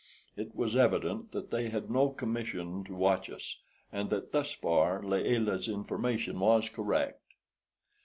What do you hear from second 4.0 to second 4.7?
that thus